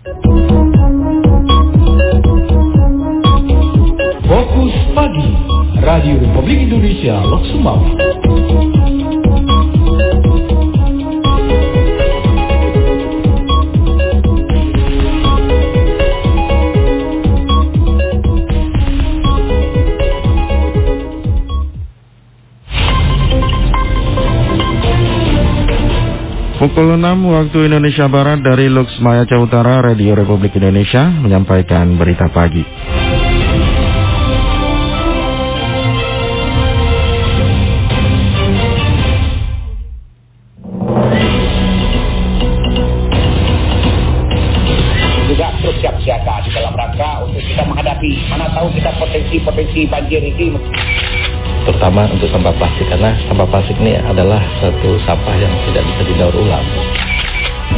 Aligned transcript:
Fokus 0.00 0.16
Pagi 4.96 5.28
Radio 5.84 6.16
Republik 6.24 6.72
Indonesia 6.72 7.20
Lok 7.20 7.44
Pukul 26.80 26.96
6 26.96 27.28
waktu 27.28 27.68
Indonesia 27.68 28.08
Barat 28.08 28.40
dari 28.40 28.72
Lux 28.72 28.88
Maya 29.04 29.28
Utara 29.36 29.84
Radio 29.84 30.16
Republik 30.16 30.56
Indonesia 30.56 31.12
menyampaikan 31.12 31.92
berita 32.00 32.32
pagi. 32.32 32.64
juga 45.28 45.52
terus 45.60 45.76
siap 45.84 46.00
siaga 46.00 46.40
di 46.40 46.50
dalam 46.56 46.72
rangka 46.72 47.28
untuk 47.28 47.44
kita 47.44 47.60
menghadapi 47.68 48.10
mana 48.32 48.48
tahu 48.56 48.72
kita 48.72 48.88
potensi-potensi 48.96 49.84
banjir 49.84 50.24
ini 50.24 50.48
terutama 51.64 52.08
untuk 52.08 52.28
sampah 52.32 52.54
plastik 52.56 52.86
karena 52.88 53.12
sampah 53.28 53.46
plastik 53.48 53.76
ini 53.80 53.96
adalah 54.00 54.40
satu 54.60 54.96
sampah 55.04 55.34
yang 55.36 55.52
tidak 55.68 55.82
bisa 55.84 56.00
didaur 56.08 56.34
ulang 56.36 56.66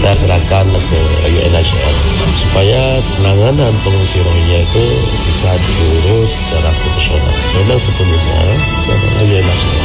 dan 0.02 0.16
serahkan 0.18 0.66
ke 0.66 1.00
UNHCR 1.28 1.94
supaya 2.42 2.80
penanganan 3.18 3.72
pengungsi 3.84 4.18
Rohingya 4.24 4.60
itu 4.66 4.84
bisa 5.28 5.50
diurus 5.62 6.30
secara 6.32 6.70
profesional. 6.74 7.34
Memang 7.60 7.78
adalah 7.84 8.58
UNHCR. 9.20 9.81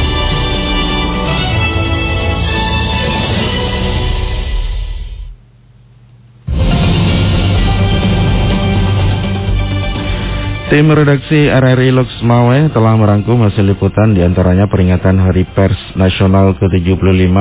Tim 10.68 10.84
redaksi 10.84 11.48
RRI 11.48 11.96
Lux 11.96 12.12
Mawe 12.28 12.68
telah 12.76 12.92
merangkum 12.92 13.40
hasil 13.40 13.64
liputan 13.72 14.12
di 14.12 14.20
antaranya 14.20 14.68
peringatan 14.68 15.16
Hari 15.16 15.48
Pers 15.56 15.96
Nasional 15.96 16.60
ke-75 16.60 17.32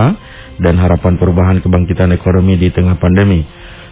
dan 0.64 0.80
harapan 0.80 1.20
perubahan 1.20 1.60
kebangkitan 1.60 2.16
ekonomi 2.16 2.56
di 2.56 2.72
tengah 2.72 2.96
pandemi. 2.96 3.44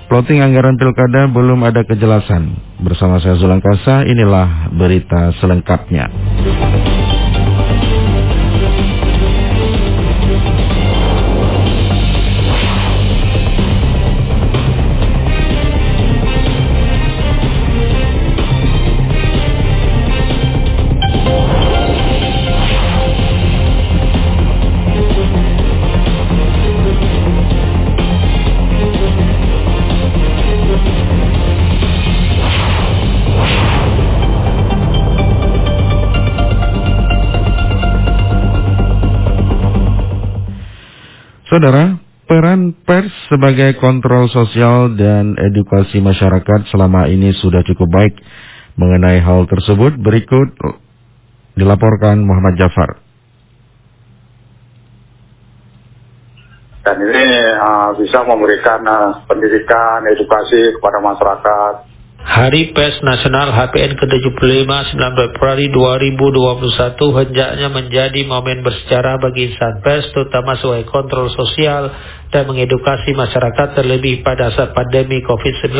Plotting 0.07 0.39
anggaran 0.39 0.79
pilkada 0.79 1.27
belum 1.27 1.67
ada 1.67 1.83
kejelasan. 1.83 2.47
Bersama 2.79 3.19
saya 3.19 3.35
Zulangkasa, 3.35 4.07
inilah 4.07 4.71
berita 4.71 5.35
selengkapnya. 5.43 6.07
Saudara, 41.55 41.95
peran 42.27 42.75
pers 42.83 43.15
sebagai 43.31 43.79
kontrol 43.79 44.27
sosial 44.27 44.91
dan 44.99 45.39
edukasi 45.39 46.03
masyarakat 46.03 46.67
selama 46.67 47.07
ini 47.07 47.31
sudah 47.31 47.63
cukup 47.63 47.95
baik. 47.95 48.11
Mengenai 48.75 49.23
hal 49.23 49.47
tersebut, 49.47 49.95
berikut 49.95 50.51
dilaporkan 51.55 52.27
Muhammad 52.27 52.59
Jafar. 52.59 52.99
dan 56.83 57.01
ini 57.01 57.23
uh, 57.63 57.95
bisa 57.95 58.19
memberikan 58.27 58.83
uh, 58.83 59.15
pendidikan, 59.23 60.03
edukasi 60.11 60.75
kepada 60.75 60.99
masyarakat. 60.99 61.94
Hari 62.25 62.73
Pers 62.73 63.05
Nasional 63.05 63.53
HPN 63.53 64.01
ke-75 64.01 64.65
9 64.65 64.97
Februari 64.97 65.69
2021 65.69 67.21
hendaknya 67.21 67.69
menjadi 67.69 68.21
momen 68.25 68.65
bersejarah 68.65 69.21
bagi 69.21 69.53
insan 69.53 69.77
pers 69.85 70.09
terutama 70.09 70.57
sebagai 70.57 70.89
kontrol 70.89 71.29
sosial 71.29 71.85
dan 72.33 72.49
mengedukasi 72.49 73.13
masyarakat 73.13 73.77
terlebih 73.77 74.25
pada 74.25 74.49
saat 74.57 74.73
pandemi 74.73 75.21
COVID-19. 75.21 75.77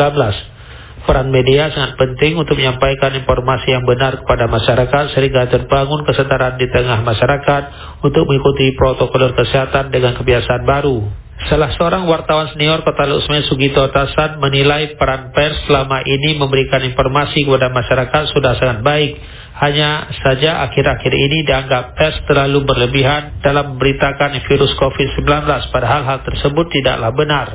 Peran 1.02 1.34
media 1.34 1.66
sangat 1.74 1.98
penting 1.98 2.38
untuk 2.38 2.54
menyampaikan 2.54 3.10
informasi 3.18 3.74
yang 3.74 3.82
benar 3.82 4.22
kepada 4.22 4.46
masyarakat 4.46 5.18
sehingga 5.18 5.50
terbangun 5.50 6.06
kesetaraan 6.06 6.62
di 6.62 6.70
tengah 6.70 7.02
masyarakat 7.02 7.62
untuk 8.06 8.22
mengikuti 8.22 8.70
protokol 8.78 9.34
kesehatan 9.34 9.90
dengan 9.90 10.14
kebiasaan 10.14 10.62
baru. 10.62 11.25
Salah 11.46 11.70
seorang 11.78 12.10
wartawan 12.10 12.50
senior 12.50 12.82
Kota 12.82 13.06
Lusme 13.06 13.38
Sugito 13.46 13.86
Tasan 13.94 14.42
menilai 14.42 14.98
peran 14.98 15.30
pers 15.30 15.54
selama 15.70 16.02
ini 16.02 16.34
memberikan 16.34 16.82
informasi 16.82 17.46
kepada 17.46 17.70
masyarakat 17.70 18.22
sudah 18.34 18.58
sangat 18.58 18.82
baik. 18.82 19.14
Hanya 19.62 20.10
saja 20.26 20.66
akhir-akhir 20.66 21.12
ini 21.14 21.46
dianggap 21.46 21.94
pers 21.94 22.18
terlalu 22.26 22.66
berlebihan 22.66 23.38
dalam 23.46 23.78
memberitakan 23.78 24.42
virus 24.42 24.74
COVID-19 24.74 25.46
padahal 25.70 26.02
hal 26.02 26.18
tersebut 26.26 26.66
tidaklah 26.66 27.14
benar. 27.14 27.46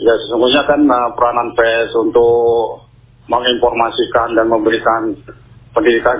Ya 0.00 0.16
sesungguhnya 0.24 0.64
kan 0.64 0.80
uh, 0.88 1.12
peranan 1.12 1.52
pers 1.52 1.92
untuk 2.00 2.80
menginformasikan 3.28 4.40
dan 4.40 4.48
memberikan 4.48 5.20
pendidikan 5.76 6.16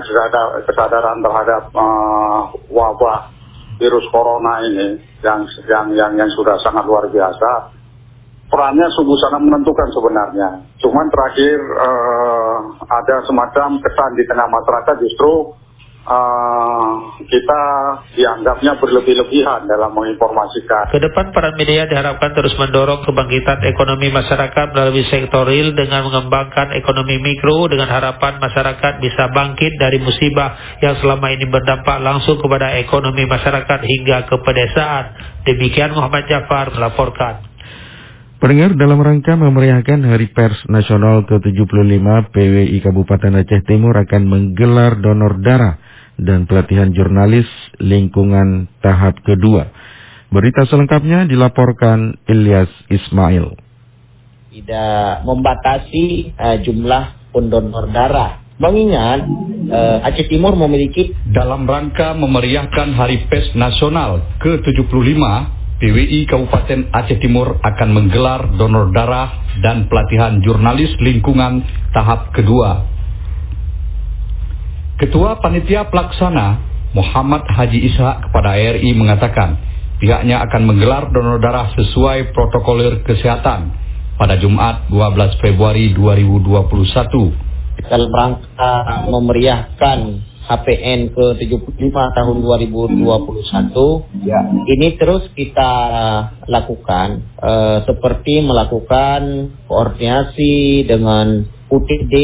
kesadaran 0.61 1.25
terhadap 1.25 1.73
uh, 1.73 2.53
wabah 2.69 3.34
virus 3.75 4.05
corona 4.11 4.63
ini 4.63 4.99
yang 5.23 5.43
yang 5.67 5.85
yang 5.95 6.11
yang 6.15 6.29
sudah 6.35 6.55
sangat 6.63 6.83
luar 6.87 7.07
biasa. 7.11 7.75
Perannya 8.45 8.87
sungguh 8.93 9.17
sangat 9.25 9.41
menentukan 9.41 9.89
sebenarnya. 9.89 10.49
Cuman 10.77 11.09
terakhir 11.09 11.57
uh, 11.81 12.57
ada 12.85 13.25
semacam 13.25 13.81
kesan 13.81 14.11
di 14.15 14.23
tengah 14.29 14.47
masyarakat 14.47 14.95
justru 15.01 15.51
uh, 16.05 17.17
kita 17.25 17.61
dianggapnya 18.13 18.77
berlebih-lebihan 18.77 19.65
dalam 19.65 19.91
menginformasikan. 19.91 20.93
Ke 20.93 21.01
depan 21.01 21.33
peran 21.33 21.57
media 21.57 21.89
diharapkan 21.89 22.31
terus 22.37 22.53
mendorong 22.55 23.03
kebangkitan 23.03 23.65
ekonomi 23.65 24.13
masyarakat 24.13 24.67
melalui 24.71 25.05
sektor 25.09 25.43
real 25.49 25.73
dengan 25.73 26.05
mengembangkan 26.05 26.77
ekonomi 26.77 27.17
mikro 27.19 27.67
dengan 27.67 27.89
harapan 27.89 28.37
masyarakat 28.37 28.93
bisa 29.01 29.23
bangkit 29.33 29.73
dari 29.81 29.97
musibah 29.99 30.79
yang 30.79 30.95
selama 31.01 31.33
ini 31.33 31.49
berdampak 31.49 31.97
langsung 31.99 32.37
kepada 32.37 32.77
ekonomi 32.79 33.25
masyarakat 33.25 33.79
hingga 33.81 34.29
ke 34.29 34.35
pedesaan. 34.39 35.05
Demikian 35.43 35.97
Muhammad 35.97 36.29
Jafar 36.29 36.69
melaporkan. 36.71 37.57
Pendengar 38.35 38.75
dalam 38.75 38.99
rangka 38.99 39.33
memeriahkan 39.39 40.05
Hari 40.05 40.27
Pers 40.35 40.67
Nasional 40.67 41.23
ke-75 41.23 42.03
PWI 42.35 42.77
Kabupaten 42.83 43.41
Aceh 43.41 43.63
Timur 43.63 43.95
akan 43.95 44.21
menggelar 44.27 44.99
donor 44.99 45.39
darah 45.39 45.84
dan 46.19 46.47
pelatihan 46.47 46.91
jurnalis 46.95 47.47
lingkungan 47.79 48.71
tahap 48.79 49.19
kedua. 49.23 49.67
Berita 50.31 50.67
selengkapnya 50.67 51.29
dilaporkan 51.29 52.17
Ilyas 52.27 52.71
Ismail. 52.91 53.55
Tidak 54.51 55.27
membatasi 55.27 56.35
uh, 56.35 56.57
jumlah 56.63 57.03
pendonor 57.35 57.91
darah. 57.91 58.43
Mengingat 58.55 59.27
uh, 59.67 60.07
Aceh 60.07 60.31
Timur 60.31 60.55
memiliki 60.55 61.11
dalam 61.27 61.67
rangka 61.67 62.15
memeriahkan 62.15 62.95
Hari 62.95 63.27
Pers 63.27 63.51
Nasional 63.59 64.39
ke-75 64.39 65.19
PWI 65.75 66.23
Kabupaten 66.31 66.87
Aceh 66.87 67.19
Timur 67.19 67.59
akan 67.59 67.89
menggelar 67.91 68.55
donor 68.55 68.95
darah 68.95 69.59
dan 69.59 69.91
pelatihan 69.91 70.39
jurnalis 70.39 70.95
lingkungan 71.03 71.67
tahap 71.91 72.31
kedua. 72.31 72.94
Ketua 74.95 75.43
Panitia 75.43 75.91
Pelaksana 75.91 76.55
Muhammad 76.95 77.43
Haji 77.51 77.83
Isa 77.83 78.23
kepada 78.23 78.55
RI 78.55 78.95
mengatakan 78.95 79.59
pihaknya 79.99 80.39
akan 80.47 80.71
menggelar 80.71 81.11
donor 81.11 81.43
darah 81.43 81.67
sesuai 81.75 82.31
protokoler 82.31 83.03
kesehatan 83.03 83.75
pada 84.15 84.39
Jumat 84.39 84.87
12 84.87 85.43
Februari 85.43 85.91
2021. 85.91 87.91
Dalam 87.91 88.07
rangka 88.07 88.71
memeriahkan 89.11 89.99
HPN 90.47 91.11
ke-75 91.11 91.91
tahun 91.91 92.35
2021 92.39 93.03
ya. 94.23 94.47
ini 94.47 94.95
terus 94.95 95.27
kita 95.35 95.71
lakukan 96.47 97.35
uh, 97.43 97.83
seperti 97.83 98.47
melakukan 98.47 99.51
koordinasi 99.67 100.87
dengan 100.87 101.51
UTD, 101.65 102.15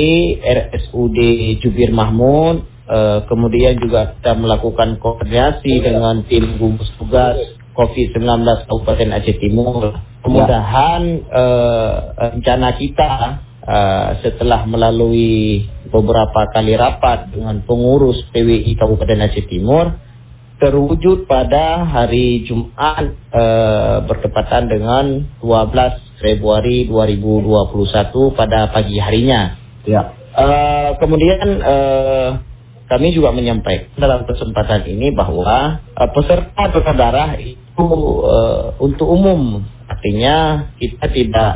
RSUD 0.41 1.17
Jubir 1.65 1.89
Mahmud, 1.89 2.61
uh, 2.85 3.25
kemudian 3.25 3.81
juga 3.81 4.13
kita 4.17 4.37
melakukan 4.37 5.01
koordinasi 5.01 5.81
dengan 5.81 6.21
tim 6.29 6.61
gugus 6.61 6.89
tugas 7.01 7.37
COVID-19 7.73 8.21
Kabupaten 8.69 9.09
Aceh 9.17 9.37
Timur. 9.41 9.97
Mudah-mudahan 10.21 11.01
uh, 11.33 11.93
rencana 12.37 12.77
kita 12.77 13.11
uh, 13.65 14.09
setelah 14.21 14.69
melalui 14.69 15.65
beberapa 15.89 16.45
kali 16.53 16.77
rapat 16.77 17.33
dengan 17.33 17.65
pengurus 17.65 18.21
PWI 18.29 18.77
Kabupaten 18.77 19.25
Aceh 19.25 19.49
Timur 19.49 19.89
terwujud 20.61 21.25
pada 21.25 21.89
hari 21.89 22.45
Jumat 22.45 23.17
uh, 23.33 24.05
bertepatan 24.05 24.69
dengan 24.69 25.05
12 25.41 26.10
Februari 26.21 26.85
2021 26.85 28.37
pada 28.37 28.69
pagi 28.69 28.95
harinya. 29.01 29.57
Ya. 29.83 30.13
Uh, 30.31 30.95
kemudian 31.01 31.59
uh, 31.59 32.29
kami 32.87 33.11
juga 33.11 33.35
menyampaikan 33.35 33.91
dalam 33.99 34.23
kesempatan 34.23 34.87
ini 34.87 35.11
bahwa 35.11 35.81
uh, 35.91 36.09
peserta 36.13 36.71
donor 36.71 36.95
darah 36.95 37.35
itu 37.41 37.87
uh, 38.23 38.77
untuk 38.79 39.09
umum, 39.11 39.65
artinya 39.89 40.69
kita 40.79 41.07
tidak 41.11 41.53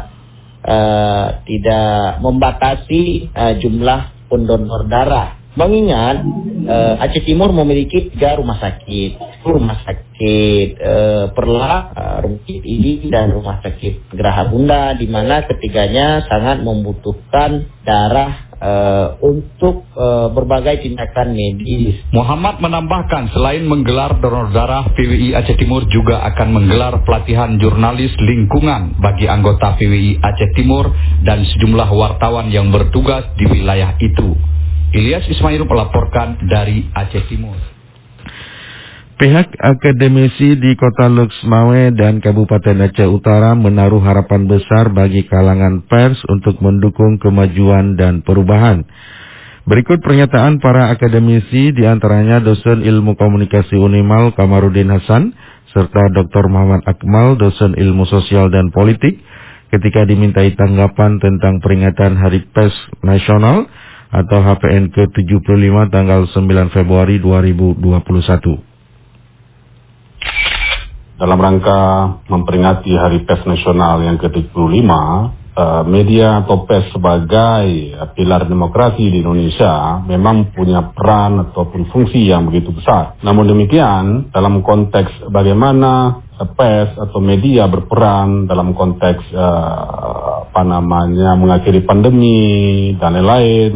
uh, 0.65 1.43
tidak 1.45 2.19
membatasi 2.19 3.29
uh, 3.31 3.53
jumlah 3.61 4.27
pendonor 4.27 4.89
darah. 4.89 5.39
Mengingat 5.55 6.19
uh, 6.65 7.03
Aceh 7.05 7.23
Timur 7.23 7.53
memiliki 7.53 8.11
tiga 8.11 8.35
rumah 8.35 8.57
sakit, 8.59 9.45
rumah 9.45 9.79
sakit 9.85 10.67
uh, 10.81 11.25
Perla, 11.31 11.73
uh, 11.93 12.17
rumah 12.25 12.41
sakit 12.43 12.63
ini 12.65 13.07
dan 13.07 13.31
rumah 13.31 13.61
sakit 13.61 14.11
Geraha 14.11 14.49
Bunda, 14.49 14.97
di 14.97 15.07
mana 15.07 15.45
ketiganya 15.45 16.25
sangat 16.25 16.65
membutuhkan 16.65 17.69
darah 17.85 18.45
uh, 18.59 19.07
untuk 19.21 19.85
uh, 19.95 20.31
berbagai 20.31 20.83
tindakan 20.85 21.35
medis. 21.35 22.01
Muhammad 22.11 22.59
menambahkan 22.63 23.31
selain 23.31 23.63
menggelar 23.67 24.17
donor 24.19 24.51
darah, 24.51 24.89
PWI 24.95 25.35
Aceh 25.35 25.57
Timur 25.59 25.85
juga 25.91 26.23
akan 26.33 26.47
menggelar 26.55 27.03
pelatihan 27.03 27.55
jurnalis 27.59 28.11
lingkungan 28.19 28.97
bagi 28.99 29.27
anggota 29.27 29.75
PWI 29.77 30.19
Aceh 30.23 30.51
Timur 30.55 30.89
dan 31.23 31.43
sejumlah 31.43 31.89
wartawan 31.93 32.49
yang 32.51 32.71
bertugas 32.71 33.29
di 33.37 33.45
wilayah 33.47 33.95
itu. 33.99 34.35
Ilyas 34.95 35.27
Ismail 35.27 35.67
melaporkan 35.67 36.39
dari 36.47 36.87
Aceh 36.95 37.27
Timur. 37.27 37.59
Pihak 39.19 39.51
akademisi 39.59 40.55
di 40.55 40.71
Kota 40.79 41.11
Luxmawe 41.11 41.91
dan 41.91 42.23
Kabupaten 42.23 42.87
Aceh 42.87 43.03
Utara 43.03 43.51
menaruh 43.59 43.99
harapan 43.99 44.47
besar 44.47 44.95
bagi 44.95 45.27
kalangan 45.27 45.83
pers 45.83 46.15
untuk 46.31 46.63
mendukung 46.63 47.19
kemajuan 47.19 47.99
dan 47.99 48.23
perubahan. 48.23 48.87
Berikut 49.67 49.99
pernyataan 49.99 50.63
para 50.63 50.87
akademisi 50.95 51.75
di 51.75 51.83
antaranya 51.83 52.39
dosen 52.39 52.79
ilmu 52.79 53.19
komunikasi 53.19 53.75
Unimal 53.75 54.31
Kamarudin 54.31 54.95
Hasan 54.95 55.35
serta 55.75 56.07
Dr. 56.15 56.47
Muhammad 56.47 56.87
Akmal 56.87 57.35
dosen 57.35 57.75
ilmu 57.75 58.07
sosial 58.07 58.47
dan 58.47 58.71
politik 58.71 59.19
ketika 59.75 60.07
dimintai 60.07 60.55
tanggapan 60.55 61.19
tentang 61.19 61.59
peringatan 61.59 62.15
Hari 62.15 62.47
Pers 62.55 62.75
Nasional 63.03 63.67
atau 64.13 64.37
HPN 64.41 64.93
ke-75 64.93 65.75
tanggal 65.89 66.27
9 66.29 66.75
Februari 66.75 67.17
2021 67.21 68.75
dalam 71.15 71.39
rangka 71.39 71.81
memperingati 72.27 72.91
Hari 72.91 73.23
Pers 73.23 73.47
Nasional 73.47 74.03
yang 74.03 74.19
ke-75, 74.19 74.91
eh, 75.55 75.83
media 75.87 76.43
atau 76.43 76.67
pers 76.67 76.91
sebagai 76.91 77.63
pilar 78.19 78.43
demokrasi 78.51 78.99
di 78.99 79.23
Indonesia 79.23 80.03
memang 80.03 80.51
punya 80.51 80.91
peran 80.91 81.39
ataupun 81.49 81.87
fungsi 81.87 82.27
yang 82.27 82.43
begitu 82.51 82.75
besar. 82.75 83.15
Namun 83.23 83.47
demikian, 83.47 84.27
dalam 84.35 84.59
konteks 84.59 85.31
bagaimana 85.31 86.19
pers 86.43 86.91
atau 86.99 87.23
media 87.23 87.71
berperan 87.71 88.43
dalam 88.43 88.75
konteks 88.75 89.23
uh, 89.31 90.43
apa 90.51 90.61
namanya 90.67 91.39
mengakhiri 91.39 91.87
pandemi 91.87 92.91
dan 92.99 93.15
lain-lain, 93.15 93.71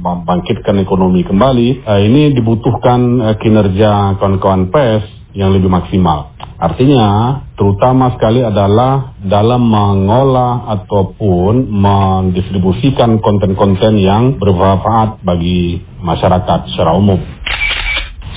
membangkitkan 0.00 0.80
ekonomi 0.80 1.20
kembali, 1.28 1.84
uh, 1.84 2.00
ini 2.00 2.32
dibutuhkan 2.32 3.00
uh, 3.20 3.34
kinerja 3.36 4.16
kawan-kawan 4.16 4.72
pers 4.72 5.04
yang 5.36 5.52
lebih 5.52 5.68
maksimal. 5.68 6.32
Artinya, 6.62 7.42
terutama 7.58 8.14
sekali 8.14 8.38
adalah 8.38 9.18
dalam 9.18 9.66
mengolah 9.66 10.70
ataupun 10.78 11.66
mendistribusikan 11.66 13.18
konten-konten 13.18 13.98
yang 13.98 14.38
bermanfaat 14.38 15.26
bagi 15.26 15.82
masyarakat 15.98 16.70
secara 16.70 16.94
umum. 16.94 17.18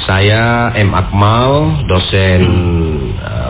Saya 0.05 0.69
M. 0.77 0.93
Akmal, 0.93 1.81
dosen 1.89 2.41
uh, 3.17 3.49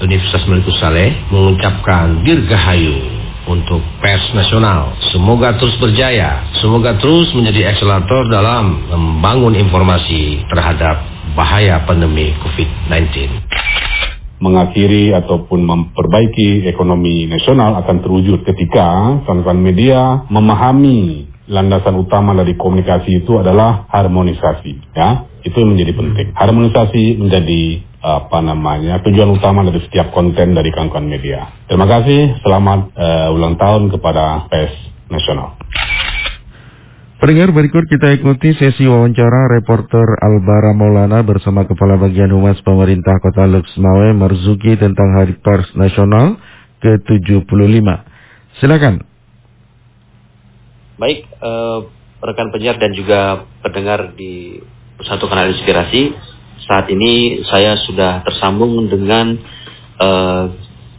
Universitas 0.00 0.48
Melikus 0.48 0.80
Saleh, 0.80 1.12
mengucapkan 1.28 2.24
dirgahayu 2.24 2.96
untuk 3.44 3.84
pers 4.00 4.32
nasional. 4.32 4.96
Semoga 5.12 5.60
terus 5.60 5.76
berjaya, 5.76 6.40
semoga 6.64 6.96
terus 6.96 7.28
menjadi 7.36 7.76
akselerator 7.76 8.32
dalam 8.32 8.80
membangun 8.88 9.60
informasi 9.60 10.48
terhadap 10.48 11.04
bahaya 11.36 11.84
pandemi 11.84 12.32
COVID-19 12.40 13.44
mengakhiri 14.40 15.12
ataupun 15.20 15.62
memperbaiki 15.68 16.68
ekonomi 16.68 17.28
nasional 17.28 17.80
akan 17.80 17.96
terwujud 18.04 18.44
ketika 18.44 19.20
kawan-kawan 19.24 19.60
media 19.60 20.24
memahami 20.28 21.28
landasan 21.48 21.96
utama 21.96 22.32
dari 22.36 22.56
komunikasi 22.56 23.24
itu 23.24 23.40
adalah 23.40 23.88
harmonisasi 23.88 24.72
ya 24.92 25.33
itu 25.44 25.56
yang 25.60 25.76
menjadi 25.76 25.92
penting 25.92 26.28
harmonisasi 26.32 27.04
menjadi 27.20 27.62
apa 28.04 28.38
namanya 28.44 29.00
tujuan 29.04 29.32
utama 29.32 29.64
dari 29.64 29.80
setiap 29.84 30.12
konten 30.12 30.52
dari 30.56 30.68
kawan-kawan 30.72 31.08
media 31.08 31.48
terima 31.68 31.88
kasih 31.88 32.36
selamat 32.40 32.80
uh, 32.96 33.36
ulang 33.36 33.56
tahun 33.60 33.92
kepada 33.92 34.48
PES 34.48 34.72
nasional 35.12 35.56
Pendengar 37.14 37.56
berikut 37.56 37.88
kita 37.88 38.20
ikuti 38.20 38.52
sesi 38.52 38.84
wawancara 38.84 39.48
reporter 39.48 40.04
Albara 40.20 40.76
Maulana 40.76 41.24
bersama 41.24 41.64
Kepala 41.64 41.96
Bagian 41.96 42.28
Humas 42.28 42.60
Pemerintah 42.60 43.16
Kota 43.16 43.48
Luxmawe 43.48 44.12
Marzuki 44.12 44.76
tentang 44.76 45.16
Hari 45.16 45.40
Pers 45.40 45.72
Nasional 45.72 46.36
ke-75. 46.84 47.80
Silakan. 48.60 49.08
Baik, 51.00 51.24
uh, 51.40 51.88
rekan 52.20 52.52
penyiar 52.52 52.76
dan 52.76 52.92
juga 52.92 53.48
pendengar 53.64 54.12
di 54.12 54.60
Satu 55.02 55.26
Kanal 55.26 55.50
Inspirasi, 55.50 56.14
saat 56.70 56.86
ini 56.86 57.42
saya 57.50 57.74
sudah 57.82 58.22
tersambung 58.22 58.86
dengan 58.86 59.34
uh, 59.98 60.44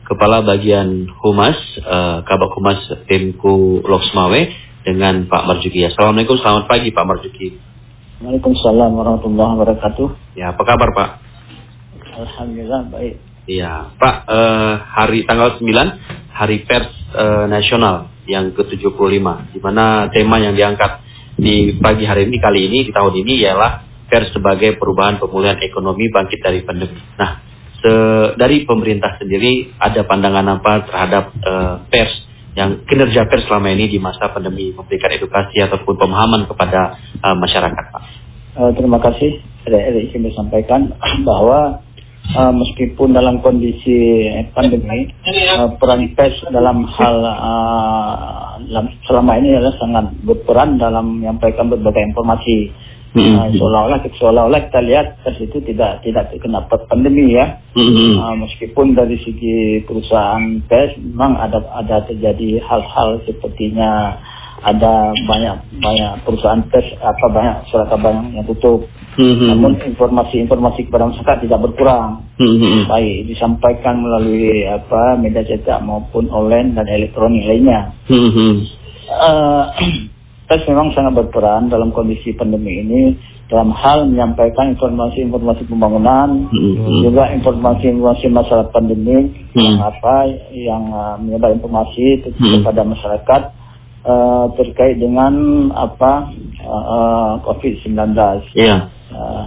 Kepala 0.04 0.44
Bagian 0.44 1.08
Humas, 1.24 1.56
uh, 1.80 2.20
Kabak 2.28 2.52
Humas 2.60 2.84
Pemku 3.08 3.80
Loksmawe, 3.88 4.42
dengan 4.84 5.26
Pak 5.32 5.44
Marjuki. 5.48 5.80
Assalamualaikum, 5.88 6.36
selamat 6.44 6.68
pagi 6.68 6.92
Pak 6.92 7.06
Marjuki. 7.08 7.48
Waalaikumsalam 8.20 8.92
warahmatullahi 9.00 9.52
wabarakatuh. 9.64 10.08
Ya, 10.36 10.52
apa 10.52 10.64
kabar 10.68 10.90
Pak? 10.92 11.10
Alhamdulillah 12.20 12.92
baik. 12.92 13.16
Iya, 13.48 13.96
Pak, 13.96 14.16
eh, 14.28 14.74
hari 14.92 15.24
tanggal 15.24 15.56
9 15.62 16.36
Hari 16.36 16.58
Pers 16.68 16.90
eh, 17.16 17.46
Nasional 17.48 18.12
yang 18.28 18.52
ke-75 18.58 19.56
di 19.56 19.60
mana 19.62 20.10
tema 20.12 20.42
yang 20.42 20.58
diangkat 20.58 21.05
di 21.36 21.76
pagi 21.84 22.08
hari 22.08 22.32
ini 22.32 22.38
kali 22.40 22.60
ini 22.72 22.80
di 22.88 22.92
tahun 22.96 23.12
ini 23.12 23.34
ialah 23.44 23.72
pers 24.08 24.32
sebagai 24.32 24.80
perubahan 24.80 25.20
pemulihan 25.20 25.60
ekonomi 25.60 26.08
bangkit 26.08 26.40
dari 26.40 26.64
pandemi. 26.64 26.96
Nah, 27.20 27.32
se 27.76 27.92
dari 28.40 28.64
pemerintah 28.64 29.20
sendiri 29.20 29.76
ada 29.76 30.08
pandangan 30.08 30.48
apa 30.60 30.74
terhadap 30.88 31.24
eh, 31.36 31.76
pers 31.92 32.14
yang 32.56 32.88
kinerja 32.88 33.28
pers 33.28 33.44
selama 33.52 33.68
ini 33.76 33.92
di 33.92 34.00
masa 34.00 34.32
pandemi 34.32 34.72
memberikan 34.72 35.12
edukasi 35.12 35.60
ataupun 35.60 36.00
pemahaman 36.00 36.48
kepada 36.48 36.96
uh, 37.20 37.36
masyarakat, 37.36 37.86
Pak? 37.92 38.04
Uh, 38.56 38.72
terima 38.72 38.96
kasih. 39.04 39.44
Saya 39.68 39.92
ingin 39.92 40.32
sampaikan 40.32 40.88
bahwa 41.28 41.84
uh, 42.32 42.54
meskipun 42.56 43.12
dalam 43.12 43.44
kondisi 43.44 44.24
pandemi, 44.56 45.12
uh, 45.52 45.76
peran 45.76 46.08
pers 46.16 46.40
dalam 46.48 46.88
hal 46.88 47.16
uh, 47.28 48.45
selama 49.06 49.32
ini 49.40 49.56
adalah 49.56 49.76
sangat 49.78 50.06
berperan 50.26 50.78
dalam 50.82 51.22
menyampaikan 51.22 51.70
berbagai 51.70 52.04
informasi 52.14 52.74
Hmm. 53.16 53.32
Uh, 53.32 53.48
seolah-olah 53.56 54.04
seolah-olah 54.12 54.60
kita 54.68 54.84
lihat 54.84 55.24
pers 55.24 55.40
itu 55.40 55.64
tidak 55.64 56.04
tidak 56.04 56.36
terkena 56.36 56.68
pandemi 56.68 57.32
ya. 57.32 57.64
Hmm. 57.72 58.20
Uh, 58.20 58.36
meskipun 58.44 58.92
dari 58.92 59.16
segi 59.24 59.88
perusahaan 59.88 60.60
pers 60.68 61.00
memang 61.00 61.40
ada 61.40 61.64
ada 61.80 62.04
terjadi 62.04 62.60
hal-hal 62.60 63.24
sepertinya 63.24 64.20
ada 64.60 65.16
banyak 65.16 65.80
banyak 65.80 66.28
perusahaan 66.28 66.60
pers 66.68 66.92
apa 67.00 67.26
banyak 67.32 67.56
surat 67.72 67.88
kabar 67.88 68.20
yang 68.36 68.44
tutup. 68.52 68.84
Hmm. 69.16 69.48
Namun 69.48 69.80
informasi-informasi 69.80 70.92
kepada 70.92 71.08
masyarakat 71.08 71.48
tidak 71.48 71.60
berkurang. 71.64 72.28
Hmm. 72.36 72.88
Baik 72.92 73.32
disampaikan 73.32 74.04
melalui 74.04 74.68
apa 74.68 75.16
media 75.16 75.44
cetak 75.48 75.80
maupun 75.84 76.28
online 76.32 76.76
dan 76.76 76.86
elektronik 76.92 77.48
lainnya. 77.48 77.96
Hmm. 78.12 78.64
Uh, 79.06 79.64
pers 80.46 80.68
memang 80.68 80.92
sangat 80.92 81.16
berperan 81.16 81.72
dalam 81.72 81.96
kondisi 81.96 82.36
pandemi 82.36 82.84
ini 82.84 83.02
dalam 83.46 83.70
hal 83.70 84.10
menyampaikan 84.10 84.74
informasi-informasi 84.74 85.70
pembangunan, 85.70 86.50
Hmm. 86.50 87.06
juga 87.06 87.30
informasi-informasi 87.30 88.26
masalah 88.34 88.66
pandemi 88.74 89.30
Hmm. 89.54 89.62
yang 89.62 89.78
apa 89.86 90.16
yang 90.50 90.84
uh, 90.90 91.16
menyebar 91.22 91.54
informasi 91.54 92.26
Hmm. 92.26 92.66
kepada 92.66 92.82
masyarakat 92.82 93.42
uh, 94.02 94.46
terkait 94.58 94.98
dengan 94.98 95.34
apa 95.78 96.34
uh, 96.66 96.86
uh, 96.90 97.32
COVID-19. 97.46 98.18
Iya. 98.58 98.95
Uh, 99.16 99.46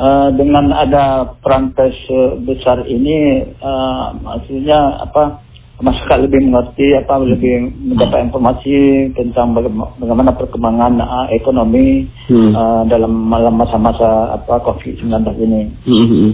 uh, 0.00 0.28
dengan 0.32 0.72
ada 0.72 1.36
peran 1.44 1.76
pers 1.76 1.96
uh, 2.08 2.40
besar 2.40 2.88
ini, 2.88 3.44
uh, 3.60 4.16
maksudnya 4.16 5.04
apa 5.04 5.44
masyarakat 5.76 6.18
lebih 6.24 6.40
mengerti 6.48 6.96
apa 6.96 7.20
lebih 7.20 7.68
mendapat 7.92 8.32
informasi 8.32 9.12
tentang 9.12 9.52
baga- 9.52 9.92
bagaimana 10.00 10.32
perkembangan 10.32 10.96
uh, 11.04 11.26
ekonomi 11.36 12.08
Hmm. 12.26 12.50
uh, 12.56 12.82
dalam 12.88 13.12
masa-masa 13.52 14.40
apa 14.40 14.64
COVID-19 14.64 15.12
ini. 15.44 15.62
Hmm. 15.84 16.32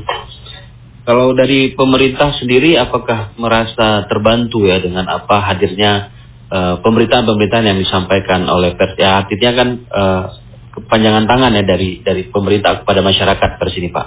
Kalau 1.02 1.35
dari 1.35 1.75
pemerintah 1.75 2.31
sendiri, 2.38 2.78
apakah 2.78 3.35
merasa 3.35 4.07
terbantu 4.07 4.71
ya 4.71 4.78
dengan 4.78 5.11
apa 5.11 5.42
hadirnya 5.50 6.14
eh, 6.47 6.75
pemberitaan-pemberitaan 6.78 7.66
yang 7.66 7.78
disampaikan 7.83 8.47
oleh 8.47 8.78
pers? 8.78 8.95
Ya, 8.95 9.26
artinya 9.26 9.50
kan 9.59 9.69
eh, 9.83 10.25
kepanjangan 10.73 11.29
tangan 11.29 11.52
ya 11.52 11.64
dari 11.64 12.00
dari 12.00 12.26
pemerintah 12.33 12.83
kepada 12.83 13.05
masyarakat 13.05 13.50
pers 13.61 13.76
ini, 13.76 13.93
Pak. 13.93 14.07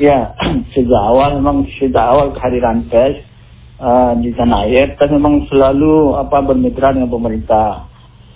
Ya, 0.00 0.32
sejak 0.76 1.02
awal 1.02 1.40
memang 1.40 1.68
sejak 1.76 2.04
awal 2.04 2.36
kehadiran 2.36 2.88
pers 2.88 3.20
uh, 3.80 4.12
di 4.20 4.32
tanah 4.36 4.68
air, 4.68 4.96
pers 4.96 5.12
memang 5.12 5.48
selalu 5.48 6.16
apa 6.16 6.44
bermitra 6.44 6.92
dengan 6.92 7.12
pemerintah. 7.12 7.88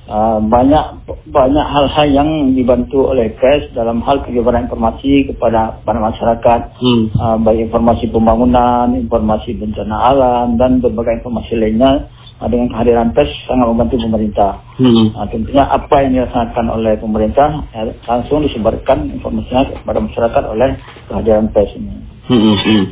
Uh, 0.07 0.39
banyak 0.39 1.03
banyak 1.35 1.67
hal-hal 1.67 2.07
yang 2.07 2.31
dibantu 2.55 3.11
oleh 3.11 3.35
pers 3.35 3.67
dalam 3.75 3.99
hal 4.07 4.23
penyebaran 4.23 4.71
informasi 4.71 5.27
kepada 5.27 5.83
para 5.83 5.99
masyarakat, 5.99 6.61
Hmm. 6.79 7.11
uh, 7.11 7.37
baik 7.43 7.67
informasi 7.69 8.07
pembangunan, 8.15 8.95
informasi 8.95 9.59
bencana 9.59 9.97
alam 10.15 10.55
dan 10.55 10.79
berbagai 10.79 11.27
informasi 11.27 11.59
lainnya. 11.59 12.07
Uh, 12.37 12.49
dengan 12.53 12.69
kehadiran 12.69 13.17
pers 13.17 13.33
sangat 13.49 13.65
membantu 13.65 13.97
pemerintah. 13.97 14.61
Hmm. 14.77 15.09
Uh, 15.17 15.27
tentunya 15.33 15.65
apa 15.65 16.05
yang 16.05 16.13
dilaksanakan 16.21 16.67
oleh 16.69 16.93
pemerintah 17.01 17.49
eh, 17.73 17.97
langsung 18.05 18.45
disebarkan 18.45 19.09
informasinya 19.09 19.73
kepada 19.73 20.05
masyarakat 20.05 20.43
oleh 20.45 20.77
kehadiran 21.09 21.49
pers 21.49 21.73
ini. 21.81 21.97
Hmm, 22.29 22.57
hmm. 22.61 22.85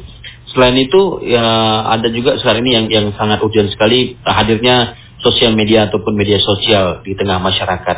Selain 0.55 0.79
itu, 0.81 1.03
ya 1.29 1.45
ada 1.93 2.09
juga 2.09 2.41
sekarang 2.41 2.65
ini 2.65 2.73
yang 2.73 2.87
yang 2.89 3.07
sangat 3.21 3.43
urgent 3.45 3.69
sekali 3.75 4.17
hadirnya 4.25 4.97
sosial 5.21 5.53
media 5.53 5.93
ataupun 5.93 6.17
media 6.17 6.41
sosial 6.41 7.05
di 7.05 7.13
tengah 7.13 7.37
masyarakat. 7.43 7.97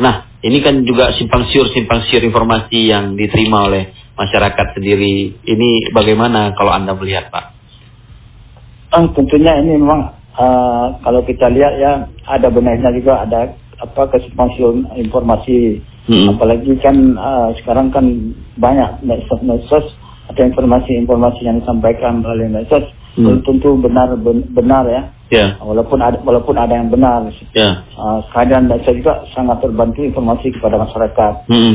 Nah, 0.00 0.40
ini 0.40 0.60
kan 0.64 0.80
juga 0.84 1.12
simpang 1.16 1.48
siur 1.52 1.72
simpang 1.72 2.04
siur 2.08 2.24
informasi 2.24 2.88
yang 2.88 3.16
diterima 3.16 3.68
oleh 3.68 3.92
masyarakat 4.16 4.76
sendiri. 4.76 5.44
Ini 5.44 5.92
bagaimana 5.92 6.56
kalau 6.56 6.72
anda 6.72 6.96
melihat, 6.96 7.28
Pak? 7.28 7.44
Ah, 8.96 9.04
tentunya 9.12 9.60
ini 9.60 9.76
memang 9.76 10.15
ah, 10.36 10.96
kalau 11.00 11.20
kita 11.22 11.48
lihat 11.48 11.74
ya 11.76 11.92
ada 12.24 12.48
benarnya 12.48 12.92
juga 12.92 13.24
ada 13.24 13.40
apa 13.76 14.02
kesimpangsiuran 14.08 14.88
informasi. 14.96 15.80
Hmm. 16.06 16.32
Apalagi 16.32 16.76
kan 16.78 16.96
ah, 17.16 17.50
sekarang 17.56 17.90
kan 17.90 18.04
banyak 18.56 19.02
medsos-medsos 19.02 19.84
atau 20.26 20.42
informasi-informasi 20.42 21.40
yang 21.42 21.60
disampaikan 21.60 22.20
melalui 22.20 22.50
medsos 22.50 22.84
Hmm. 23.16 23.24
belum 23.24 23.40
tentu 23.48 23.70
benar 23.80 24.12
ben- 24.14 24.44
benar 24.52 24.84
ya. 24.84 25.02
Ya, 25.26 25.58
Walaupun 25.58 25.98
ada 25.98 26.20
walaupun 26.22 26.54
ada 26.54 26.70
yang 26.70 26.86
benar. 26.86 27.26
ya. 27.50 27.82
Uh, 27.96 28.20
kehadiran 28.30 28.68
medsos 28.68 28.94
juga 28.94 29.24
sangat 29.34 29.58
terbantu 29.58 30.04
informasi 30.04 30.52
kepada 30.52 30.76
masyarakat. 30.76 31.34
Hmm. 31.48 31.74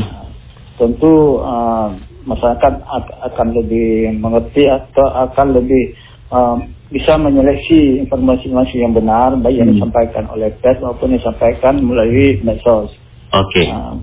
tentu 0.72 1.36
uh, 1.38 1.92
masyarakat 2.24 2.72
ak- 2.80 3.14
akan 3.28 3.48
lebih 3.52 4.08
mengerti 4.16 4.66
atau 4.66 5.04
akan 5.04 5.52
lebih 5.52 5.82
uh, 6.30 6.56
bisa 6.92 7.16
menyeleksi 7.16 8.04
informasi-informasi 8.04 8.76
yang 8.84 8.92
benar 8.92 9.34
baik 9.40 9.56
yang 9.56 9.72
Hmm. 9.72 9.80
disampaikan 9.80 10.28
oleh 10.28 10.52
pers 10.60 10.78
maupun 10.84 11.10
yang 11.10 11.24
disampaikan 11.24 11.80
melalui 11.80 12.38
medsos. 12.44 12.92
Oke. 13.32 13.64
Uh, 13.64 13.96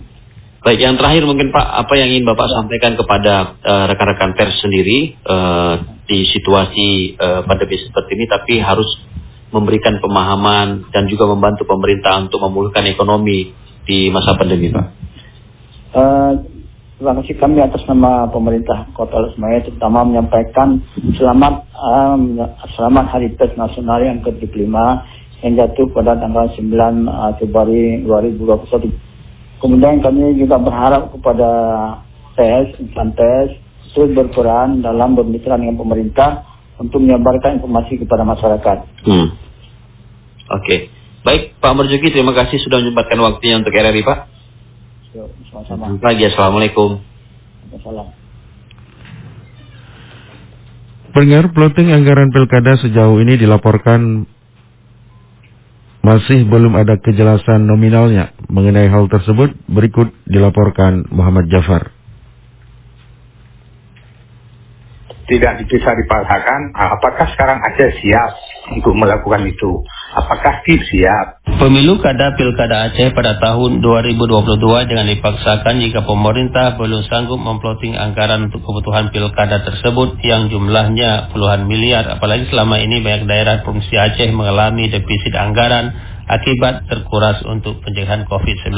Baik, 0.60 0.84
yang 0.84 1.00
terakhir 1.00 1.24
mungkin 1.24 1.55
Pak, 1.55 1.88
apa 1.88 1.93
yang 1.96 2.12
ingin 2.12 2.27
Bapak 2.27 2.51
sampaikan 2.51 3.00
kepada 3.00 3.55
eh, 3.63 3.86
rekan-rekan 3.96 4.36
pers 4.36 4.60
sendiri 4.60 5.15
eh, 5.15 5.74
di 6.03 6.27
situasi 6.36 7.15
eh, 7.15 7.41
pandemi 7.48 7.79
seperti 7.79 8.19
ini, 8.19 8.27
tapi 8.27 8.60
harus 8.60 8.89
memberikan 9.55 10.03
pemahaman 10.03 10.91
dan 10.91 11.08
juga 11.08 11.31
membantu 11.31 11.63
pemerintah 11.63 12.27
untuk 12.27 12.43
memulihkan 12.43 12.91
ekonomi 12.91 13.55
di 13.88 14.12
masa 14.12 14.36
pandemi, 14.36 14.69
Pak. 14.69 14.88
uh, 15.96 16.31
terima 17.00 17.15
kasih 17.15 17.39
kami 17.39 17.63
atas 17.63 17.79
nama 17.88 18.27
pemerintah 18.27 18.91
Kota 18.91 19.24
Lesmaya 19.24 19.63
terutama 19.63 20.03
menyampaikan 20.03 20.84
selamat 21.15 21.63
um, 21.72 22.44
selamat 22.75 23.06
Hari 23.15 23.39
Pers 23.39 23.56
Nasional 23.56 24.03
yang 24.03 24.20
ke-75 24.20 24.68
yang 25.39 25.53
jatuh 25.56 25.88
pada 25.96 26.20
tanggal 26.20 26.51
9 26.51 26.60
uh, 26.60 27.32
Februari 27.39 28.03
2021. 28.03 29.63
Kemudian 29.63 30.03
kami 30.03 30.36
juga 30.36 30.60
berharap 30.60 31.15
kepada 31.15 31.50
PES, 32.36 32.84
insan 32.84 33.15
PES, 33.15 33.50
terus 33.96 34.12
berperan 34.12 34.84
dalam 34.84 35.15
bermitra 35.15 35.56
dengan 35.56 35.79
pemerintah 35.79 36.44
untuk 36.84 37.00
menyebarkan 37.00 37.63
informasi 37.63 37.96
kepada 37.96 38.27
masyarakat. 38.27 38.77
Hmm. 39.08 39.27
Oke. 40.51 40.91
Baik, 41.24 41.56
Pak 41.63 41.72
Marzuki, 41.75 42.12
terima 42.12 42.36
kasih 42.36 42.60
sudah 42.60 42.84
menyempatkan 42.84 43.20
waktunya 43.24 43.60
untuk 43.63 43.72
RRI, 43.72 44.03
Pak. 44.03 44.38
Sama-sama. 45.10 45.89
Selamat 45.89 46.01
pagi, 46.06 46.24
Assalamualaikum. 46.30 46.89
Salam. 47.82 48.08
Pendengar 51.10 51.50
plotting 51.50 51.89
anggaran 51.89 52.30
pilkada 52.30 52.78
sejauh 52.78 53.18
ini 53.18 53.42
dilaporkan 53.42 54.30
masih 56.06 56.46
belum 56.46 56.78
ada 56.78 57.01
kejelasan 57.01 57.66
nominalnya. 57.66 58.38
Mengenai 58.54 58.89
hal 58.89 59.10
tersebut, 59.10 59.58
berikut 59.66 60.13
dilaporkan 60.30 61.10
Muhammad 61.10 61.50
Jafar. 61.50 62.00
tidak 65.30 65.62
bisa 65.70 65.94
dipaksakan 65.94 66.74
ah, 66.74 66.98
apakah 66.98 67.30
sekarang 67.38 67.62
Aceh 67.62 68.01
siap 68.01 68.34
untuk 68.74 68.98
melakukan 68.98 69.46
itu 69.46 69.86
apakah 70.16 70.66
TIP 70.66 70.82
siap 70.89 71.39
Pemilu 71.60 72.00
kada 72.00 72.39
pilkada 72.39 72.88
Aceh 72.88 73.12
pada 73.12 73.36
tahun 73.36 73.84
2022 73.84 74.63
jangan 74.88 75.08
dipaksakan 75.12 75.75
jika 75.84 76.08
pemerintah 76.08 76.80
belum 76.80 77.04
sanggup 77.12 77.36
memploting 77.36 78.00
anggaran 78.00 78.48
untuk 78.48 78.63
kebutuhan 78.63 79.12
pilkada 79.12 79.68
tersebut 79.68 80.24
yang 80.24 80.48
jumlahnya 80.48 81.36
puluhan 81.36 81.68
miliar. 81.68 82.08
Apalagi 82.16 82.48
selama 82.48 82.80
ini 82.80 83.04
banyak 83.04 83.28
daerah 83.28 83.60
provinsi 83.68 83.92
Aceh 83.92 84.32
mengalami 84.32 84.88
defisit 84.88 85.36
anggaran 85.36 85.92
akibat 86.32 86.88
terkuras 86.88 87.44
untuk 87.44 87.84
pencegahan 87.84 88.24
COVID-19. 88.30 88.72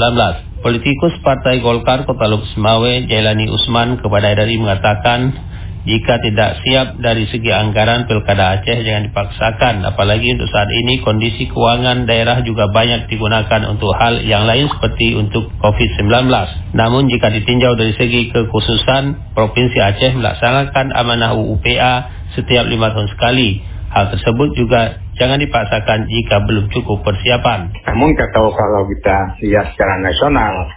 Politikus 0.65 1.13
Partai 1.21 1.61
Golkar 1.61 2.07
Kota 2.09 2.25
Luk 2.31 2.41
Semawe, 2.57 3.05
Jailani 3.05 3.45
Usman 3.51 4.01
kepada 4.01 4.33
RRI 4.33 4.57
mengatakan 4.57 5.50
jika 5.81 6.21
tidak 6.21 6.61
siap 6.61 7.01
dari 7.01 7.25
segi 7.25 7.49
anggaran 7.49 8.05
pilkada 8.05 8.61
Aceh 8.61 8.85
jangan 8.85 9.09
dipaksakan. 9.09 9.81
Apalagi 9.81 10.37
untuk 10.37 10.45
saat 10.53 10.69
ini 10.69 11.01
kondisi 11.01 11.49
keuangan 11.49 12.05
daerah 12.05 12.45
juga 12.45 12.69
banyak 12.69 13.09
digunakan 13.09 13.61
untuk 13.65 13.89
hal 13.97 14.21
yang 14.21 14.45
lain 14.45 14.69
seperti 14.69 15.17
untuk 15.17 15.49
COVID-19. 15.57 16.29
Namun 16.77 17.09
jika 17.09 17.33
ditinjau 17.33 17.73
dari 17.73 17.97
segi 17.97 18.29
kekhususan, 18.29 19.33
Provinsi 19.33 19.79
Aceh 19.81 20.13
melaksanakan 20.13 20.93
amanah 20.93 21.33
UUPA 21.33 21.93
setiap 22.37 22.69
lima 22.69 22.93
tahun 22.93 23.09
sekali. 23.17 23.65
Hal 23.91 24.07
tersebut 24.13 24.55
juga 24.55 25.01
jangan 25.17 25.41
dipaksakan 25.41 26.07
jika 26.07 26.45
belum 26.45 26.69
cukup 26.71 27.03
persiapan. 27.03 27.73
namun 27.89 28.15
kalau 28.15 28.53
kalau 28.55 28.87
kita 28.87 29.35
lihat 29.43 29.67
secara 29.75 29.99
nasional 29.99 30.71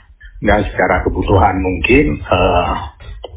dan 0.45 0.61
secara 0.69 1.01
kebutuhan 1.07 1.57
mungkin 1.63 2.19
eh, 2.21 2.73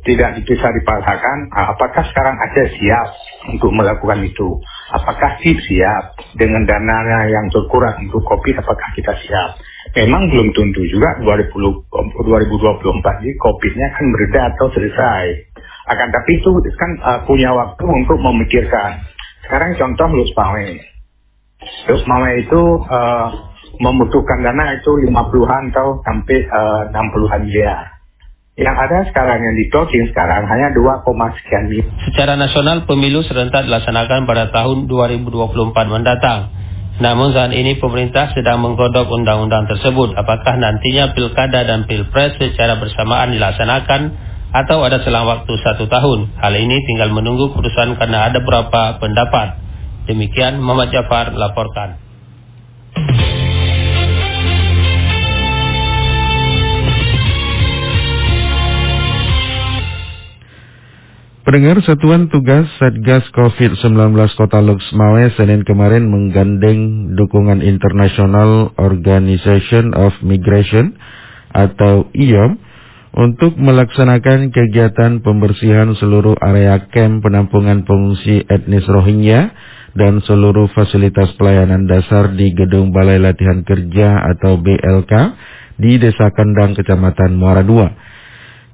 tidak 0.03 0.41
bisa 0.43 0.67
dipaksakan 0.69 1.37
ah, 1.53 1.73
apakah 1.73 2.03
sekarang 2.11 2.35
Aceh 2.37 2.67
siap 2.77 3.07
untuk 3.53 3.71
melakukan 3.73 4.21
itu? 4.27 4.59
Apakah 4.93 5.39
TIP 5.41 5.57
siap? 5.67 6.15
Dengan 6.37 6.63
dananya 6.67 7.31
yang 7.31 7.45
terkuras 7.49 7.97
untuk 8.03 8.21
COVID 8.23 8.55
apakah 8.61 8.89
kita 8.93 9.13
siap? 9.25 9.57
Memang 9.95 10.29
belum 10.29 10.53
tentu 10.53 10.81
juga 10.91 11.17
2020, 11.23 11.87
2024 11.89 13.23
ini 13.23 13.33
COVID-nya 13.39 13.87
kan 13.95 14.05
bereda 14.13 14.41
atau 14.53 14.67
selesai. 14.75 15.23
Akan 15.87 16.09
tapi 16.11 16.31
itu 16.37 16.49
kan 16.75 16.91
ah, 17.01 17.19
punya 17.25 17.55
waktu 17.55 17.83
untuk 17.87 18.19
memikirkan. 18.19 19.01
Sekarang 19.47 19.73
contoh 19.79 20.07
Lus 20.11 20.31
Pawe 20.35 20.67
Lus 21.87 22.03
Pawe 22.03 22.31
itu 22.35 22.61
eh, 22.83 23.27
membutuhkan 23.79 24.41
dana 24.41 24.73
itu 24.77 24.91
50-an 25.05 25.63
atau 25.73 26.01
sampai 26.01 26.37
uh, 26.49 26.81
60-an 26.89 27.41
miliar. 27.45 27.96
Yang 28.57 28.73
ada 28.89 28.97
sekarang 29.13 29.37
yang 29.37 29.53
di 29.53 29.69
closing 29.69 30.09
sekarang 30.09 30.49
hanya 30.49 30.73
2, 30.73 31.05
sekian 31.37 31.69
miliar. 31.69 31.93
Secara 32.09 32.33
nasional 32.33 32.89
pemilu 32.89 33.21
serentak 33.21 33.69
dilaksanakan 33.69 34.25
pada 34.25 34.49
tahun 34.49 34.89
2024 34.89 35.93
mendatang. 35.93 36.49
Namun 36.97 37.37
saat 37.37 37.53
ini 37.53 37.77
pemerintah 37.77 38.33
sedang 38.33 38.65
menggodok 38.65 39.13
undang-undang 39.13 39.69
tersebut. 39.69 40.17
Apakah 40.17 40.57
nantinya 40.57 41.13
pilkada 41.13 41.69
dan 41.69 41.85
pilpres 41.85 42.33
secara 42.41 42.81
bersamaan 42.81 43.37
dilaksanakan 43.37 44.01
atau 44.49 44.81
ada 44.81 45.05
selang 45.05 45.29
waktu 45.29 45.53
satu 45.61 45.85
tahun? 45.85 46.41
Hal 46.41 46.57
ini 46.57 46.81
tinggal 46.89 47.13
menunggu 47.13 47.53
keputusan 47.53 47.93
karena 48.01 48.33
ada 48.33 48.41
beberapa 48.41 48.97
pendapat. 48.97 49.61
Demikian 50.09 50.57
Muhammad 50.57 50.89
Jafar 50.89 51.29
laporkan. 51.29 52.06
Pendengar 61.47 61.79
Satuan 61.79 62.27
Tugas 62.27 62.67
Satgas 62.75 63.23
COVID-19 63.31 63.79
Kota 64.35 64.59
Luxmawe 64.59 65.31
Senin 65.39 65.63
kemarin 65.63 66.11
menggandeng 66.11 67.15
dukungan 67.15 67.63
International 67.63 68.75
Organization 68.75 69.95
of 69.95 70.11
Migration 70.27 70.91
atau 71.55 72.11
IOM 72.11 72.59
untuk 73.15 73.55
melaksanakan 73.55 74.51
kegiatan 74.51 75.23
pembersihan 75.23 75.87
seluruh 75.95 76.35
area 76.43 76.83
camp 76.91 77.23
penampungan 77.23 77.87
pengungsi 77.87 78.43
etnis 78.51 78.83
Rohingya 78.83 79.47
dan 79.95 80.19
seluruh 80.27 80.67
fasilitas 80.75 81.31
pelayanan 81.39 81.87
dasar 81.87 82.35
di 82.35 82.51
Gedung 82.59 82.91
Balai 82.91 83.23
Latihan 83.23 83.63
Kerja 83.63 84.19
atau 84.35 84.59
BLK 84.59 85.13
di 85.79 85.95
Desa 85.95 86.27
Kendang, 86.35 86.75
Kecamatan 86.75 87.39
Muara 87.39 87.63
II. 87.63 87.87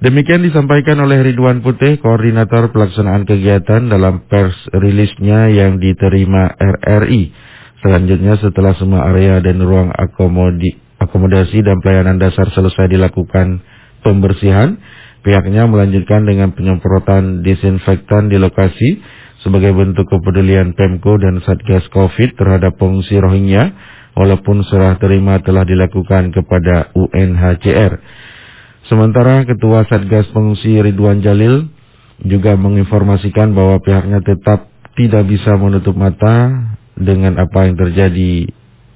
Demikian 0.02 0.42
disampaikan 0.42 0.98
oleh 0.98 1.22
Ridwan 1.22 1.62
Putih, 1.62 2.02
koordinator 2.02 2.74
pelaksanaan 2.74 3.22
kegiatan 3.30 3.86
dalam 3.86 4.26
pers 4.26 4.54
rilisnya 4.74 5.46
yang 5.54 5.78
diterima 5.78 6.50
RRI. 6.58 7.30
Selanjutnya 7.78 8.34
setelah 8.42 8.74
semua 8.74 9.06
area 9.12 9.38
dan 9.38 9.62
ruang 9.62 9.94
akomodi, 9.94 10.74
akomodasi 10.98 11.62
dan 11.62 11.78
pelayanan 11.78 12.18
dasar 12.18 12.50
selesai 12.50 12.90
dilakukan 12.90 13.62
pembersihan, 14.02 14.82
pihaknya 15.22 15.70
melanjutkan 15.70 16.26
dengan 16.26 16.50
penyemprotan 16.58 17.46
disinfektan 17.46 18.32
di 18.32 18.40
lokasi 18.40 18.98
sebagai 19.46 19.76
bentuk 19.76 20.08
kepedulian 20.10 20.74
Pemko 20.74 21.20
dan 21.22 21.38
Satgas 21.44 21.86
Covid 21.92 22.34
terhadap 22.34 22.74
pengungsi 22.80 23.20
Rohingya, 23.20 23.70
walaupun 24.18 24.64
serah 24.66 24.98
terima 24.98 25.38
telah 25.44 25.62
dilakukan 25.62 26.34
kepada 26.34 26.90
UNHCR. 26.98 27.92
Sementara 28.84 29.48
Ketua 29.48 29.88
Satgas 29.88 30.28
Pengungsi 30.36 30.76
Ridwan 30.76 31.24
Jalil 31.24 31.72
juga 32.20 32.52
menginformasikan 32.54 33.56
bahwa 33.56 33.80
pihaknya 33.80 34.20
tetap 34.20 34.68
tidak 34.94 35.24
bisa 35.26 35.56
menutup 35.56 35.96
mata 35.96 36.68
dengan 36.94 37.40
apa 37.40 37.66
yang 37.66 37.74
terjadi 37.74 38.46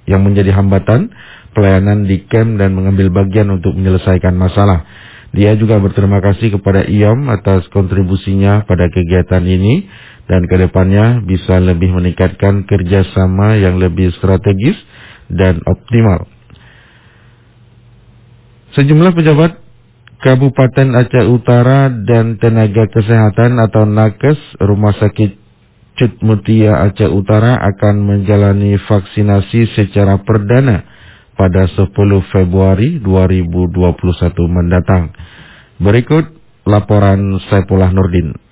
yang 0.07 0.23
menjadi 0.23 0.55
hambatan 0.55 1.11
pelayanan 1.57 2.07
di 2.07 2.23
camp 2.31 2.61
dan 2.61 2.77
mengambil 2.77 3.11
bagian 3.11 3.51
untuk 3.51 3.75
menyelesaikan 3.75 4.37
masalah. 4.37 4.87
Dia 5.33 5.53
juga 5.61 5.77
berterima 5.77 6.25
kasih 6.25 6.57
kepada 6.57 6.89
IOM 6.89 7.29
atas 7.29 7.69
kontribusinya 7.69 8.65
pada 8.65 8.89
kegiatan 8.89 9.45
ini 9.45 9.85
dan 10.25 10.45
ke 10.49 10.57
depannya 10.57 11.21
bisa 11.25 11.61
lebih 11.61 11.93
meningkatkan 11.93 12.65
kerjasama 12.65 13.61
yang 13.61 13.77
lebih 13.77 14.09
strategis 14.17 14.77
dan 15.29 15.61
optimal. 15.69 16.25
Sejumlah 18.77 19.13
pejabat 19.13 19.68
Kabupaten 20.19 20.99
Aceh 20.99 21.31
Utara 21.31 21.95
dan 21.95 22.43
Tenaga 22.43 22.91
Kesehatan 22.91 23.55
atau 23.63 23.87
Nakes 23.87 24.59
Rumah 24.59 24.91
Sakit 24.99 25.31
Cut 25.95 26.19
Mutia 26.27 26.83
Aceh 26.91 27.07
Utara 27.07 27.55
akan 27.63 28.03
menjalani 28.03 28.75
vaksinasi 28.83 29.79
secara 29.79 30.19
perdana 30.27 30.83
pada 31.39 31.71
10 31.71 31.95
Februari 32.35 32.99
2021 32.99 33.95
mendatang. 34.51 35.15
Berikut 35.79 36.27
laporan 36.67 37.39
Saifullah 37.47 37.95
Nurdin. 37.95 38.48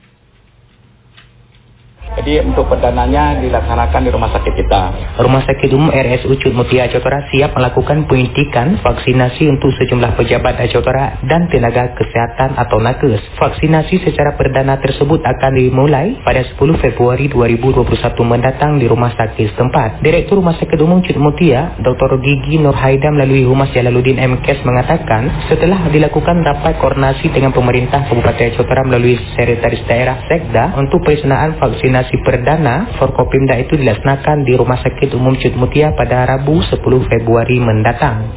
Jadi 2.14 2.38
untuk 2.46 2.70
perdananya 2.70 3.42
dilaksanakan 3.42 4.00
di 4.06 4.10
rumah 4.14 4.30
sakit 4.30 4.52
kita. 4.54 4.82
Rumah 5.18 5.42
Sakit 5.42 5.70
Umum 5.74 5.90
RSU 5.90 6.38
Cut 6.38 6.54
Mutia 6.54 6.86
Acotora 6.86 7.26
siap 7.34 7.50
melakukan 7.58 8.06
penyuntikan 8.06 8.78
vaksinasi 8.78 9.50
untuk 9.50 9.74
sejumlah 9.74 10.14
pejabat 10.14 10.54
Acotora 10.54 11.18
dan 11.26 11.50
tenaga 11.50 11.90
kesehatan 11.98 12.54
atau 12.54 12.78
nakes. 12.78 13.18
Vaksinasi 13.34 14.06
secara 14.06 14.38
perdana 14.38 14.78
tersebut 14.78 15.18
akan 15.18 15.52
dimulai 15.58 16.14
pada 16.22 16.46
10 16.46 16.54
Februari 16.78 17.26
2021 17.26 17.84
mendatang 18.22 18.78
di 18.78 18.86
rumah 18.86 19.10
sakit 19.10 19.56
setempat. 19.56 19.98
Direktur 20.04 20.38
Rumah 20.38 20.56
Sakit 20.62 20.78
Umum 20.78 21.02
Cut 21.02 21.18
Mutia, 21.18 21.74
Dr. 21.82 22.22
Gigi 22.22 22.62
Nur 22.62 22.76
Haida 22.76 23.10
melalui 23.10 23.42
Humas 23.42 23.74
Jalaluddin 23.74 24.20
MKes 24.20 24.62
mengatakan 24.62 25.26
setelah 25.50 25.90
dilakukan 25.90 26.38
rapat 26.44 26.78
koordinasi 26.78 27.34
dengan 27.34 27.50
pemerintah 27.50 28.06
Kabupaten 28.06 28.54
Acotora 28.54 28.82
melalui 28.86 29.18
Sekretaris 29.34 29.82
Daerah 29.88 30.22
Sekda 30.28 30.76
untuk 30.78 31.02
pelaksanaan 31.02 31.58
vaksinasi 31.58 31.95
vaksinasi 31.96 32.20
perdana 32.28 32.92
Forkopimda 33.00 33.56
itu 33.56 33.72
dilaksanakan 33.80 34.44
di 34.44 34.52
Rumah 34.52 34.84
Sakit 34.84 35.16
Umum 35.16 35.32
Cut 35.40 35.56
Mutia 35.56 35.96
pada 35.96 36.28
Rabu 36.28 36.60
10 36.60 36.76
Februari 36.84 37.56
mendatang. 37.56 38.28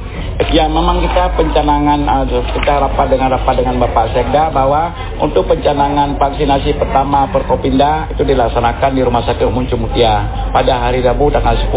Ya 0.56 0.72
memang 0.72 1.04
kita 1.04 1.36
pencanangan 1.36 2.00
uh, 2.08 2.24
kita 2.56 2.74
rapat 2.80 3.12
dengan 3.12 3.36
rapat 3.36 3.60
dengan 3.60 3.76
Bapak 3.84 4.16
Sekda 4.16 4.48
bahwa 4.56 4.96
untuk 5.20 5.44
pencanangan 5.52 6.16
vaksinasi 6.16 6.80
pertama 6.80 7.28
Forkopimda 7.36 8.08
itu 8.16 8.24
dilaksanakan 8.24 8.96
di 8.96 9.04
Rumah 9.04 9.28
Sakit 9.28 9.44
Umum 9.44 9.68
Mutia 9.68 10.48
pada 10.56 10.80
hari 10.80 11.04
Rabu 11.04 11.28
tanggal 11.28 11.60
10. 11.60 11.76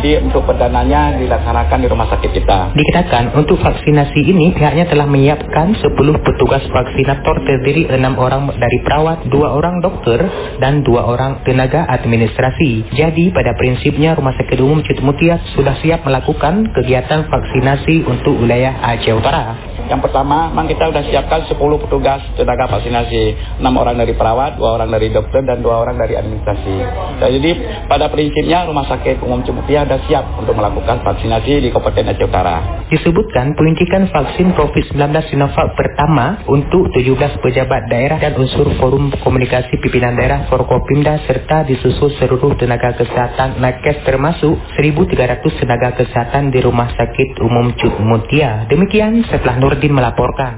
Jadi 0.00 0.10
untuk 0.24 0.48
perdananya 0.48 1.20
dilaksanakan 1.20 1.78
di 1.84 1.88
rumah 1.92 2.08
sakit 2.08 2.30
kita. 2.32 2.58
Dikatakan 2.72 3.36
untuk 3.36 3.60
vaksinasi 3.60 4.20
ini 4.24 4.56
pihaknya 4.56 4.88
telah 4.88 5.04
menyiapkan 5.04 5.76
10 5.76 5.92
petugas 6.24 6.64
vaksinator 6.72 7.36
terdiri 7.44 7.92
6 7.92 8.00
orang 8.16 8.48
dari 8.56 8.78
perawat, 8.82 9.28
2 9.28 9.58
orang 9.60 9.84
dokter 9.84 10.18
dan 10.58 10.80
2 10.82 10.96
orang 10.96 11.17
tenaga 11.42 11.82
administrasi. 11.90 12.94
Jadi 12.94 13.34
pada 13.34 13.58
prinsipnya 13.58 14.14
Rumah 14.14 14.38
Sakit 14.38 14.58
Umum 14.62 14.80
Mutia 15.02 15.42
sudah 15.58 15.74
siap 15.82 16.06
melakukan 16.06 16.70
kegiatan 16.70 17.26
vaksinasi 17.26 18.06
untuk 18.06 18.38
wilayah 18.38 18.78
Aceh 18.94 19.10
Utara. 19.10 19.58
Yang 19.88 20.04
pertama, 20.04 20.52
memang 20.52 20.68
kita 20.68 20.92
sudah 20.92 21.00
siapkan 21.08 21.48
10 21.48 21.56
petugas 21.56 22.20
tenaga 22.36 22.68
vaksinasi. 22.68 23.56
6 23.56 23.64
orang 23.72 23.96
dari 23.96 24.12
perawat, 24.12 24.60
2 24.60 24.76
orang 24.76 24.92
dari 24.92 25.08
dokter, 25.08 25.40
dan 25.48 25.64
2 25.64 25.72
orang 25.72 25.96
dari 25.96 26.12
administrasi. 26.12 26.76
Nah, 27.24 27.28
jadi 27.32 27.50
pada 27.88 28.12
prinsipnya 28.12 28.68
Rumah 28.68 28.84
Sakit 28.84 29.24
Umum 29.24 29.40
Cimutia 29.48 29.88
sudah 29.88 30.00
siap 30.04 30.24
untuk 30.36 30.52
melakukan 30.52 31.00
vaksinasi 31.00 31.64
di 31.64 31.68
Kabupaten 31.72 32.04
Aceh 32.12 32.26
Utara. 32.28 32.84
Disebutkan 32.92 33.56
penyuntikan 33.56 34.12
vaksin 34.12 34.52
COVID-19 34.52 35.00
Sinovac 35.32 35.72
pertama 35.72 36.44
untuk 36.52 36.92
17 36.92 37.40
pejabat 37.40 37.88
daerah 37.88 38.20
dan 38.20 38.36
unsur 38.36 38.68
forum 38.76 39.08
komunikasi 39.24 39.72
pimpinan 39.80 40.20
daerah 40.20 40.44
Forkopimda 40.52 41.07
serta 41.24 41.64
disusul 41.64 42.12
seluruh 42.20 42.52
tenaga 42.60 42.92
kesehatan 42.92 43.56
nakes 43.56 44.04
termasuk 44.04 44.60
1.300 44.76 45.40
tenaga 45.40 45.96
kesehatan 45.96 46.52
di 46.52 46.60
Rumah 46.60 46.92
Sakit 46.92 47.40
Umum 47.40 47.72
Cuk 47.78 47.96
Mutia. 48.04 48.68
Demikian 48.68 49.24
setelah 49.32 49.56
Nur 49.56 49.78
Nurdin 49.78 49.94
melaporkan. 49.94 50.54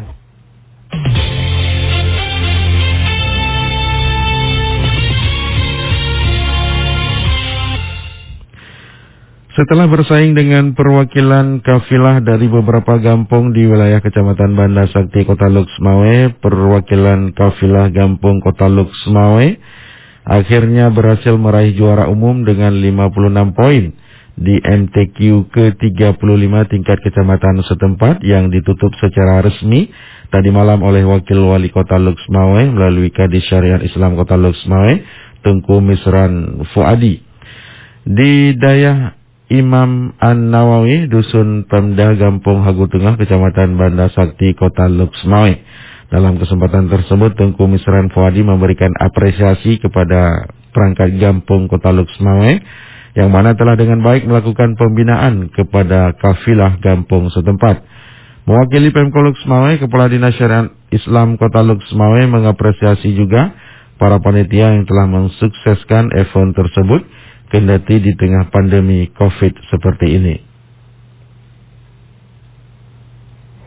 Setelah 9.60 9.92
bersaing 9.92 10.32
dengan 10.32 10.72
perwakilan 10.72 11.60
kafilah 11.60 12.24
dari 12.24 12.48
beberapa 12.48 12.96
gampung 12.96 13.52
di 13.52 13.68
wilayah 13.68 14.00
Kecamatan 14.00 14.56
Banda 14.56 14.88
Sakti 14.88 15.28
Kota 15.28 15.52
Luxmawe, 15.52 16.32
perwakilan 16.40 17.36
kafilah 17.36 17.92
Gampung 17.92 18.40
Kota 18.40 18.72
Luxmawe 18.72 19.79
akhirnya 20.30 20.94
berhasil 20.94 21.34
meraih 21.34 21.74
juara 21.74 22.06
umum 22.06 22.46
dengan 22.46 22.70
56 22.78 23.58
poin 23.58 23.90
di 24.38 24.56
MTQ 24.62 25.50
ke-35 25.50 26.54
tingkat 26.70 26.98
kecamatan 27.02 27.60
setempat 27.66 28.22
yang 28.22 28.48
ditutup 28.48 28.94
secara 29.02 29.42
resmi 29.42 29.90
tadi 30.30 30.48
malam 30.54 30.80
oleh 30.86 31.02
Wakil 31.02 31.42
Wali 31.42 31.68
Kota 31.74 31.98
Luxmawe 31.98 32.62
melalui 32.70 33.10
Kadis 33.10 33.42
Syariat 33.50 33.82
Islam 33.82 34.14
Kota 34.14 34.38
Luxmawe, 34.38 34.94
Tengku 35.42 35.82
Misran 35.82 36.62
Fuadi. 36.72 37.18
Di 38.00 38.56
daya 38.56 39.12
Imam 39.50 40.14
An-Nawawi, 40.16 41.10
Dusun 41.10 41.66
Pemda 41.66 42.14
Gampung 42.14 42.62
Hagu 42.62 42.86
Tengah, 42.86 43.18
Kecamatan 43.18 43.74
Banda 43.74 44.06
Sakti, 44.14 44.54
Kota 44.54 44.86
Luxmawe. 44.86 45.52
Dalam 46.10 46.42
kesempatan 46.42 46.90
tersebut, 46.90 47.38
Tengku 47.38 47.70
Misran 47.70 48.10
Fuadi 48.10 48.42
memberikan 48.42 48.90
apresiasi 48.98 49.78
kepada 49.78 50.50
perangkat 50.74 51.14
Gampung 51.22 51.70
Kota 51.70 51.94
Luxmawe 51.94 52.50
yang 53.14 53.30
mana 53.30 53.54
telah 53.54 53.78
dengan 53.78 54.02
baik 54.02 54.26
melakukan 54.26 54.74
pembinaan 54.74 55.54
kepada 55.54 56.14
kafilah 56.18 56.82
kampung 56.82 57.30
setempat. 57.30 57.86
Mewakili 58.42 58.90
Pemko 58.90 59.22
Luxmawe, 59.22 59.78
Kepala 59.78 60.10
Dinas 60.10 60.34
Syariat 60.34 60.66
Islam 60.90 61.38
Kota 61.38 61.62
Luxmawe 61.62 62.26
mengapresiasi 62.26 63.14
juga 63.14 63.54
para 63.94 64.18
panitia 64.18 64.74
yang 64.74 64.90
telah 64.90 65.06
mensukseskan 65.06 66.10
event 66.10 66.58
tersebut 66.58 67.06
kendati 67.54 68.02
di 68.02 68.12
tengah 68.18 68.50
pandemi 68.50 69.06
COVID 69.14 69.52
seperti 69.70 70.06
ini. 70.18 70.49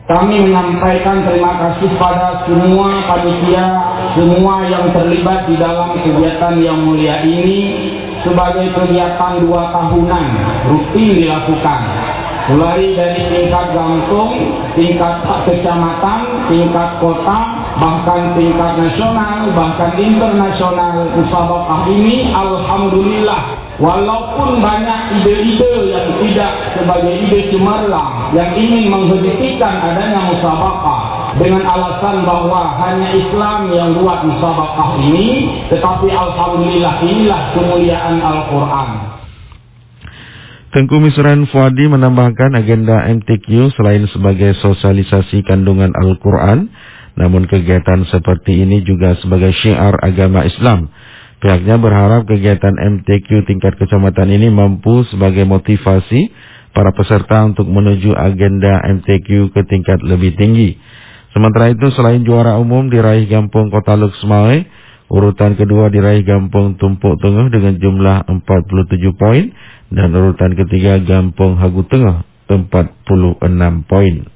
Kami 0.04 0.36
menyampaikan 0.36 1.24
terima 1.24 1.56
kasih 1.56 1.96
pada 1.96 2.44
semua 2.44 3.08
panitia, 3.08 3.66
semua 4.12 4.60
yang 4.68 4.92
terlibat 4.92 5.48
di 5.48 5.56
dalam 5.56 5.96
kegiatan 5.96 6.60
yang 6.60 6.84
mulia 6.84 7.24
ini 7.24 7.72
sebagai 8.20 8.68
kegiatan 8.76 9.40
dua 9.48 9.72
tahunan 9.72 10.24
rutin 10.68 11.08
dilakukan. 11.24 11.80
Mulai 12.52 12.84
dari 12.92 13.22
tingkat 13.32 13.72
gantung, 13.72 14.32
tingkat 14.76 15.24
kecamatan, 15.48 16.52
tingkat 16.52 17.00
kota, 17.00 17.38
bahkan 17.80 18.36
tingkat 18.36 18.76
nasional, 18.76 19.48
bahkan 19.56 19.96
internasional. 19.96 21.00
Musabakah 21.16 21.88
ini? 21.88 22.28
Alhamdulillah 22.28 23.63
walaupun 23.82 24.62
banyak 24.62 25.00
ide-ide 25.20 25.72
yang 25.90 26.08
tidak 26.22 26.52
sebagai 26.78 27.14
ide 27.26 27.50
cemerlang 27.50 28.30
yang 28.34 28.50
ingin 28.54 28.86
menghentikan 28.86 29.74
adanya 29.82 30.30
musabakah 30.30 31.00
dengan 31.34 31.66
alasan 31.66 32.22
bahwa 32.22 32.78
hanya 32.78 33.10
Islam 33.18 33.70
yang 33.74 33.98
buat 33.98 34.22
musabakah 34.22 35.02
ini 35.02 35.50
tetapi 35.74 36.06
Alhamdulillah 36.06 37.02
inilah 37.02 37.40
kemuliaan 37.58 38.22
Al-Quran 38.22 39.14
Tengku 40.74 40.98
Misran 40.98 41.46
Fuadi 41.54 41.86
menambahkan 41.86 42.50
agenda 42.58 43.06
MTQ 43.06 43.46
selain 43.78 44.10
sebagai 44.10 44.58
sosialisasi 44.58 45.46
kandungan 45.46 45.94
Al-Quran, 45.94 46.66
namun 47.14 47.46
kegiatan 47.46 48.02
seperti 48.10 48.58
ini 48.58 48.82
juga 48.82 49.14
sebagai 49.22 49.54
syiar 49.62 49.94
agama 50.02 50.42
Islam. 50.42 50.90
Pihaknya 51.44 51.76
berharap 51.76 52.24
kegiatan 52.24 52.72
MTQ 52.72 53.44
tingkat 53.44 53.76
kecamatan 53.76 54.32
ini 54.32 54.48
mampu 54.48 55.04
sebagai 55.12 55.44
motivasi 55.44 56.32
para 56.72 56.88
peserta 56.96 57.44
untuk 57.44 57.68
menuju 57.68 58.16
agenda 58.16 58.80
MTQ 58.80 59.52
ke 59.52 59.60
tingkat 59.68 60.00
lebih 60.00 60.32
tinggi. 60.40 60.72
Sementara 61.36 61.68
itu 61.68 61.84
selain 61.92 62.24
juara 62.24 62.56
umum 62.56 62.88
diraih 62.88 63.28
Gampung 63.28 63.68
Kota 63.68 63.92
Luxmawe, 63.92 64.56
urutan 65.12 65.52
kedua 65.60 65.92
diraih 65.92 66.24
Gampung 66.24 66.80
Tumpuk 66.80 67.20
Tengah 67.20 67.52
dengan 67.52 67.76
jumlah 67.76 68.24
47 68.24 69.12
poin 69.20 69.44
dan 69.92 70.16
urutan 70.16 70.56
ketiga 70.56 70.96
Gampung 71.04 71.60
Hagu 71.60 71.84
Tengah 71.84 72.24
46 72.48 73.84
poin. 73.84 74.33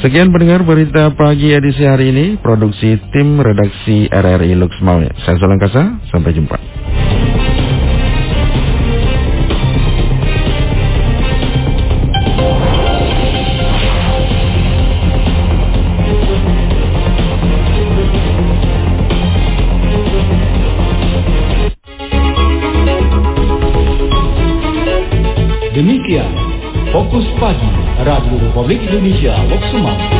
Sekian 0.00 0.32
pendengar 0.32 0.64
berita 0.64 1.12
pagi 1.12 1.52
edisi 1.52 1.84
hari 1.84 2.08
ini, 2.08 2.40
produksi 2.40 2.96
tim 3.12 3.36
redaksi 3.36 4.08
RRI 4.08 4.56
Luxmawe. 4.56 5.04
Saya 5.28 5.36
Solang 5.36 5.60
Kasa, 5.60 6.00
sampai 6.08 6.32
jumpa. 6.32 6.56
Republik 28.60 28.82
Indonesia 28.82 29.40
Lok 29.48 29.64
Sumatera 29.72 30.19